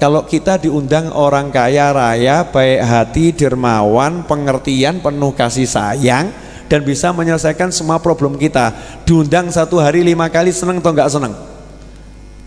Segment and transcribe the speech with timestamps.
[0.00, 6.32] kalau kita diundang orang kaya raya, baik hati, dermawan, pengertian, penuh kasih sayang
[6.72, 8.72] dan bisa menyelesaikan semua problem kita.
[9.04, 11.36] Diundang satu hari lima kali seneng atau enggak seneng?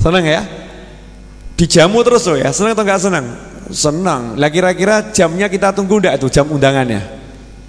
[0.02, 0.42] Seneng ya?
[1.54, 3.26] Dijamu terus loh ya, seneng atau enggak seneng?
[3.70, 4.22] Senang.
[4.34, 7.06] Lah kira-kira jamnya kita tunggu enggak itu jam undangannya?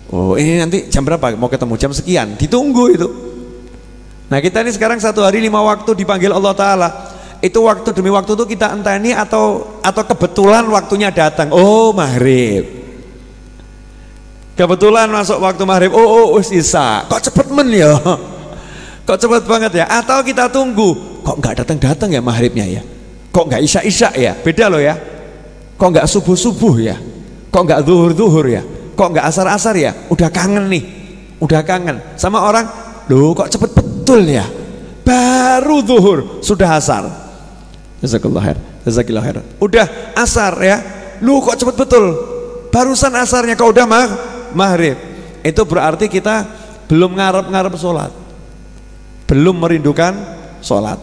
[0.09, 1.37] Oh ini nanti jam berapa?
[1.37, 2.41] Mau ketemu jam sekian.
[2.41, 3.09] Ditunggu itu.
[4.32, 6.89] Nah kita ini sekarang satu hari lima waktu dipanggil Allah Ta'ala
[7.44, 11.53] itu waktu demi waktu itu kita enteni atau atau kebetulan waktunya datang.
[11.53, 12.64] Oh maghrib.
[14.57, 15.93] Kebetulan masuk waktu maghrib.
[15.93, 17.93] Oh oh sisa kok cepet men ya?
[19.04, 19.84] Kok cepet banget ya?
[19.84, 22.80] Atau kita tunggu kok nggak datang datang ya maghribnya ya?
[23.29, 24.32] Kok nggak isya isya ya?
[24.32, 24.96] Beda loh ya.
[25.76, 26.96] Kok nggak subuh subuh ya?
[27.53, 28.64] Kok nggak zuhur zuhur ya?
[28.96, 29.92] Kok nggak asar asar ya?
[30.08, 30.84] Udah kangen nih.
[31.36, 32.00] Udah kangen.
[32.17, 32.64] Sama orang
[33.12, 34.48] loh kok cepet betul ya?
[35.05, 36.41] Baru zuhur.
[36.41, 37.23] Sudah asar
[38.05, 38.58] Jazakallah khair.
[38.84, 39.37] Jazakallah khair.
[39.56, 40.77] Udah asar ya.
[41.25, 42.05] Lu kok cepet betul.
[42.69, 44.06] Barusan asarnya kau udah mah
[44.53, 45.01] maghrib.
[45.41, 46.45] Itu berarti kita
[46.84, 48.12] belum ngarep-ngarep sholat.
[49.25, 50.12] Belum merindukan
[50.61, 51.01] sholat.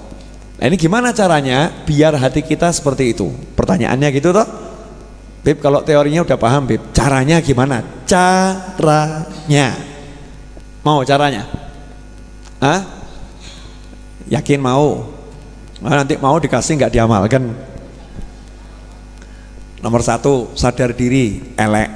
[0.61, 3.33] Nah ini gimana caranya biar hati kita seperti itu?
[3.57, 4.45] Pertanyaannya gitu toh?
[5.41, 6.93] Bib kalau teorinya udah paham Bib.
[6.93, 7.81] Caranya gimana?
[8.05, 9.73] Caranya.
[10.85, 11.49] Mau caranya?
[12.61, 12.85] Hah?
[14.29, 15.20] Yakin mau?
[15.81, 17.43] Nah, nanti mau dikasih nggak diamalkan.
[19.81, 21.89] Nomor satu sadar diri elek.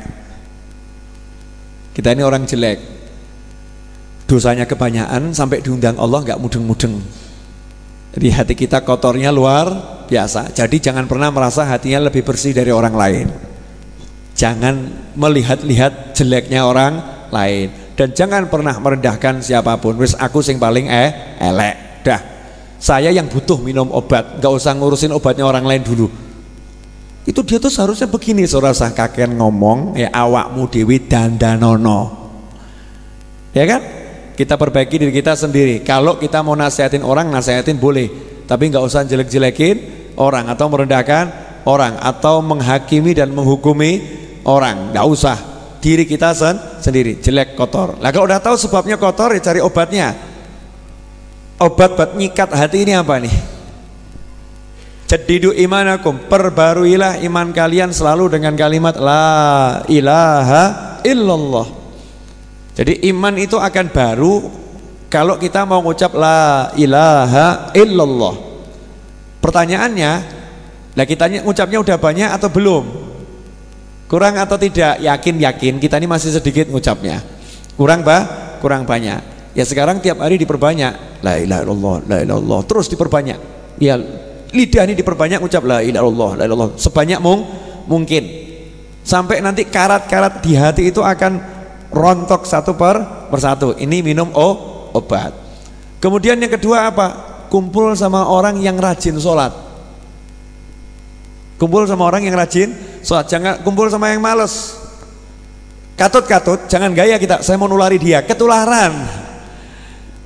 [1.93, 2.81] Kita ini orang jelek.
[4.25, 6.97] Dosanya kebanyakan sampai diundang Allah nggak mudeng-mudeng.
[8.17, 9.69] Jadi hati kita kotornya luar
[10.09, 10.49] biasa.
[10.49, 13.27] Jadi jangan pernah merasa hatinya lebih bersih dari orang lain.
[14.33, 14.75] Jangan
[15.13, 19.93] melihat-lihat jeleknya orang lain dan jangan pernah merendahkan siapa pun.
[20.01, 22.01] Wis aku sing paling eh elek.
[22.01, 22.34] Dah
[22.79, 26.07] saya yang butuh minum obat nggak usah ngurusin obatnya orang lain dulu.
[27.25, 32.29] Itu dia tuh seharusnya begini seorang sah kakek ngomong ya awakmu dewi dandanono.
[33.55, 33.81] Ya kan?
[34.35, 35.81] Kita perbaiki diri kita sendiri.
[35.81, 38.11] Kalau kita mau nasihatin orang nasihatin boleh.
[38.45, 39.75] Tapi nggak usah jelek-jelekin
[40.21, 41.25] orang atau merendahkan
[41.65, 44.03] orang atau menghakimi dan menghukumi
[44.45, 44.91] orang.
[44.93, 45.37] Nggak usah.
[45.79, 47.17] Diri kita sen sendiri.
[47.23, 47.97] Jelek kotor.
[48.03, 50.34] Lah kalau udah tahu sebabnya kotor ya cari obatnya
[51.55, 53.31] Obat buat nyikat hati ini apa nih?
[55.05, 60.63] Jadidu imanakum, perbaruilah iman kalian selalu dengan kalimat la ilaha
[61.05, 61.67] illallah.
[62.75, 64.33] Jadi iman itu akan baru
[65.07, 68.35] kalau kita mau ngucap la ilaha illallah.
[69.39, 70.11] Pertanyaannya,
[70.97, 72.83] lah kita ngucapnya udah banyak atau belum?
[74.11, 74.99] Kurang atau tidak?
[74.99, 77.23] Yakin yakin kita ini masih sedikit ngucapnya.
[77.77, 78.57] Kurang bah?
[78.59, 79.34] Kurang banyak.
[79.55, 83.39] Ya sekarang tiap hari diperbanyak la ilaha illallah, la ilaha illallah, terus diperbanyak.
[83.79, 83.95] Ya
[84.51, 87.47] lidah ini diperbanyak ucap la ilaha illallah, la ilaha illallah sebanyak mung,
[87.87, 88.43] mungkin.
[89.07, 91.39] Sampai nanti karat-karat di hati itu akan
[91.87, 93.79] rontok satu per persatu.
[93.79, 95.31] Ini minum oh, obat.
[96.03, 97.07] Kemudian yang kedua apa?
[97.47, 99.55] Kumpul sama orang yang rajin sholat.
[101.55, 103.31] Kumpul sama orang yang rajin sholat.
[103.31, 104.75] Jangan kumpul sama yang males.
[105.95, 107.39] Katut-katut, jangan gaya kita.
[107.39, 108.19] Saya mau nulari dia.
[108.19, 109.24] Ketularan.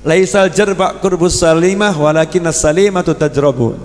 [0.00, 3.76] Laisal jarba kurbus salimah walakin as-salimatu tajrabu.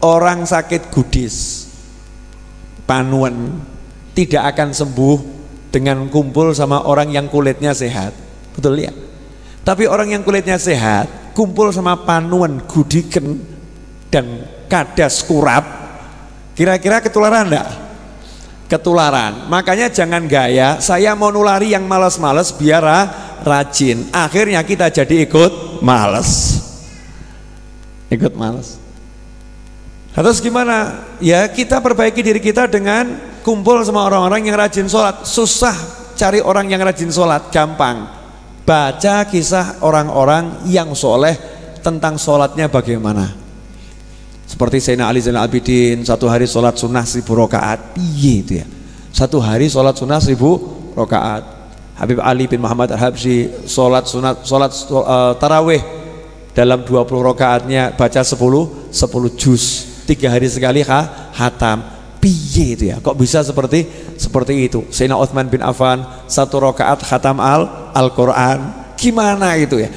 [0.00, 1.66] Orang sakit gudis
[2.88, 3.60] panuan
[4.16, 5.18] tidak akan sembuh
[5.68, 8.16] dengan kumpul sama orang yang kulitnya sehat.
[8.56, 8.92] Betul ya?
[9.60, 13.36] Tapi orang yang kulitnya sehat kumpul sama panuan gudiken
[14.08, 15.68] dan kadas kurap
[16.56, 17.68] kira-kira ketularan enggak?
[18.72, 19.52] Ketularan.
[19.52, 22.80] Makanya jangan gaya saya mau nulari yang malas-malas biar
[23.42, 24.08] rajin.
[24.14, 26.62] Akhirnya kita jadi ikut males.
[28.08, 28.78] Ikut males.
[30.16, 31.04] Terus gimana?
[31.20, 35.28] Ya kita perbaiki diri kita dengan kumpul sama orang-orang yang rajin sholat.
[35.28, 35.76] Susah
[36.16, 38.08] cari orang yang rajin sholat gampang.
[38.64, 41.36] Baca kisah orang-orang yang soleh
[41.84, 43.30] tentang sholatnya bagaimana.
[44.46, 48.66] Seperti Sayyidina Ali Zainal Abidin satu hari sholat sunnah seribu rokaat iya itu ya.
[49.10, 50.56] Satu hari sholat sunnah seribu
[50.94, 51.55] rokaat
[51.96, 55.80] Habib Ali bin Muhammad Al-Habsyi sholat sunat sholat uh, tarawih
[56.52, 58.36] dalam 20 rakaatnya baca 10
[58.92, 59.64] 10 juz.
[60.04, 61.82] Tiga hari sekali ha, hatam.
[62.20, 63.00] Piye itu ya?
[63.00, 63.88] Kok bisa seperti
[64.20, 64.84] seperti itu?
[64.92, 68.92] Sayyidina Uthman bin Affan satu rakaat khatam al Al-Quran.
[69.00, 69.88] Gimana itu ya?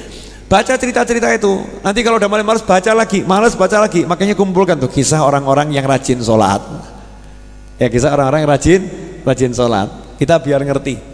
[0.48, 1.62] Baca cerita-cerita itu.
[1.84, 3.22] Nanti kalau udah mulai males baca lagi.
[3.22, 4.08] Males baca lagi.
[4.08, 6.64] Makanya kumpulkan tuh kisah orang-orang yang rajin sholat.
[7.76, 8.80] Ya kisah orang-orang yang rajin
[9.22, 9.88] rajin sholat.
[10.16, 11.09] Kita biar ngerti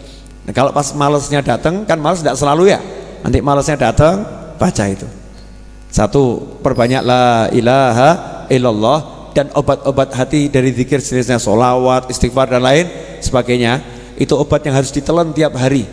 [0.47, 2.79] Nah, kalau pas malesnya datang kan males tidak selalu ya.
[3.21, 4.23] Nanti malesnya datang
[4.55, 5.03] baca itu.
[5.91, 8.09] Satu perbanyak la ilaha
[8.47, 8.99] illallah.
[9.37, 12.89] dan obat-obat hati dari zikir jenisnya solawat, istighfar dan lain
[13.21, 13.85] sebagainya
[14.17, 15.85] itu obat yang harus ditelan tiap hari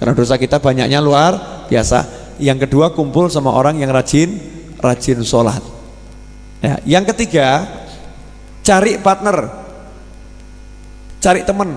[0.00, 2.08] karena dosa kita banyaknya luar biasa
[2.40, 4.40] yang kedua kumpul sama orang yang rajin
[4.80, 5.60] rajin sholat
[6.64, 7.68] ya, yang ketiga
[8.64, 9.52] cari partner
[11.20, 11.76] cari teman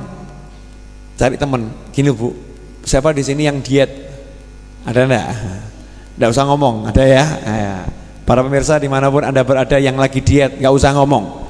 [1.21, 2.33] cari teman gini bu.
[2.81, 4.09] Siapa di sini yang diet?
[4.89, 5.27] Ada enggak
[6.17, 6.89] enggak usah ngomong.
[6.89, 7.75] Ada ya, ya.
[8.25, 11.45] para pemirsa di mana pun anda berada yang lagi diet nggak usah ngomong.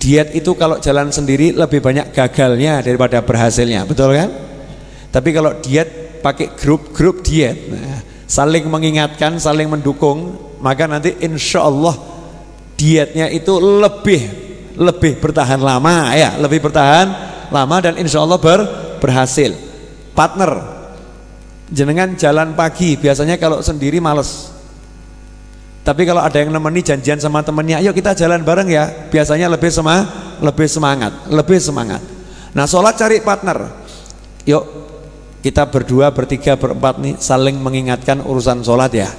[0.00, 3.84] Diet itu kalau jalan sendiri lebih banyak gagalnya daripada berhasilnya.
[3.84, 4.32] Betul kan?
[5.12, 11.92] Tapi kalau diet pakai grup-grup diet nah, saling mengingatkan saling mendukung maka nanti insya Allah
[12.80, 14.22] dietnya itu lebih
[14.80, 16.40] lebih bertahan lama ya.
[16.40, 17.06] Lebih bertahan
[17.52, 18.60] lama dan insya Allah ber,
[19.04, 19.52] berhasil
[20.16, 20.64] partner
[21.68, 24.54] jenengan jalan pagi biasanya kalau sendiri males
[25.84, 28.88] tapi kalau ada yang nemeni janjian sama temennya, ayo kita jalan bareng ya.
[29.12, 30.08] Biasanya lebih sema,
[30.40, 32.00] lebih semangat, lebih semangat.
[32.56, 33.68] Nah, sholat cari partner.
[34.48, 34.64] Yuk,
[35.44, 39.12] kita berdua, bertiga, berempat nih saling mengingatkan urusan sholat ya.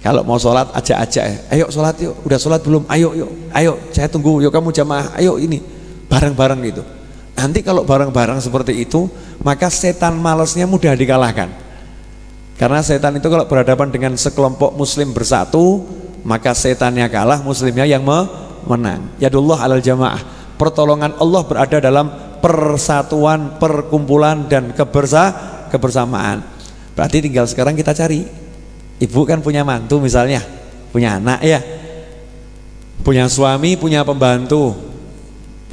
[0.00, 1.38] Kalau mau sholat aja-aja ya.
[1.52, 2.88] Ayo sholat yuk, udah sholat belum?
[2.88, 4.40] Ayo yuk, ayo saya tunggu.
[4.40, 5.60] Yuk kamu jamaah, ayo ini
[6.08, 6.82] bareng-bareng gitu.
[7.42, 9.10] Nanti kalau bareng-bareng seperti itu,
[9.42, 11.50] maka setan malesnya mudah dikalahkan.
[12.54, 15.82] Karena setan itu kalau berhadapan dengan sekelompok muslim bersatu,
[16.22, 18.06] maka setannya kalah, muslimnya yang
[18.62, 19.10] menang.
[19.18, 20.22] Yadullah alal jamaah.
[20.54, 22.06] Pertolongan Allah berada dalam
[22.38, 25.34] persatuan, perkumpulan dan kebersa
[25.66, 26.46] kebersamaan.
[26.94, 28.22] Berarti tinggal sekarang kita cari.
[29.02, 30.46] Ibu kan punya mantu misalnya,
[30.94, 31.58] punya anak ya.
[33.02, 34.78] Punya suami, punya pembantu.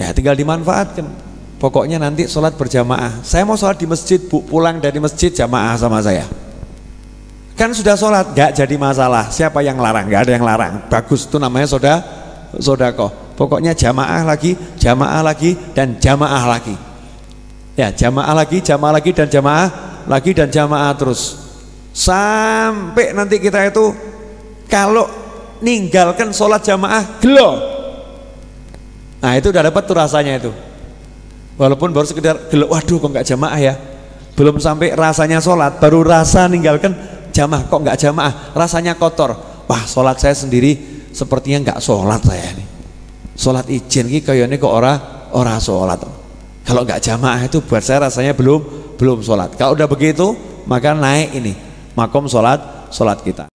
[0.01, 1.28] Ya tinggal dimanfaatkan.
[1.59, 3.19] Pokoknya nanti sholat berjamaah.
[3.19, 6.23] Saya mau sholat di masjid, bu pulang dari masjid jamaah sama saya.
[7.59, 9.27] Kan sudah sholat, gak jadi masalah.
[9.27, 10.07] Siapa yang larang?
[10.07, 10.87] Gak ada yang larang.
[10.87, 11.99] Bagus itu namanya soda,
[12.55, 13.11] sodako.
[13.35, 16.75] Pokoknya jamaah lagi, jamaah lagi, dan jamaah lagi.
[17.75, 19.67] Ya, jamaah lagi, jamaah lagi, dan jamaah
[20.07, 21.35] lagi, dan jamaah terus.
[21.91, 23.91] Sampai nanti kita itu
[24.71, 25.11] kalau
[25.59, 27.59] ninggalkan sholat jamaah, gelo.
[29.19, 30.68] Nah itu udah dapat tuh rasanya itu.
[31.59, 33.75] Walaupun baru sekedar gelo, waduh kok nggak jamaah ya.
[34.39, 36.95] Belum sampai rasanya sholat, baru rasa ninggalkan
[37.35, 38.55] jamaah kok nggak jamaah?
[38.55, 39.35] Rasanya kotor.
[39.67, 42.63] Wah sholat saya sendiri sepertinya nggak sholat saya ini.
[43.35, 45.99] Sholat izin ini kayaknya kok ora ora sholat.
[46.63, 49.59] Kalau nggak jamaah itu buat saya rasanya belum belum sholat.
[49.59, 50.31] Kalau udah begitu
[50.69, 51.53] maka naik ini
[51.97, 53.48] makom sholat sholat kita